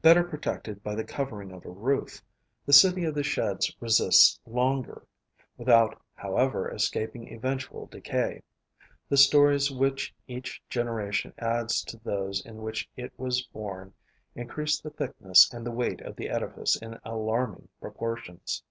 Better 0.00 0.24
protected 0.24 0.82
by 0.82 0.94
the 0.94 1.04
covering 1.04 1.52
of 1.52 1.66
a 1.66 1.70
roof, 1.70 2.22
the 2.64 2.72
city 2.72 3.04
of 3.04 3.14
the 3.14 3.22
sheds 3.22 3.76
resists 3.80 4.40
longer, 4.46 5.06
without 5.58 6.00
however 6.14 6.70
escaping 6.70 7.28
eventual 7.34 7.84
decay. 7.88 8.42
The 9.10 9.18
storeys 9.18 9.70
which 9.70 10.14
each 10.26 10.62
generation 10.70 11.34
adds 11.36 11.82
to 11.84 11.98
those 11.98 12.40
in 12.46 12.62
which 12.62 12.88
it 12.96 13.12
was 13.18 13.42
born 13.42 13.92
increase 14.34 14.80
the 14.80 14.88
thickness 14.88 15.52
and 15.52 15.66
the 15.66 15.70
weight 15.70 16.00
of 16.00 16.16
the 16.16 16.30
edifice 16.30 16.76
in 16.76 16.98
alarming 17.04 17.68
proportions. 17.78 18.62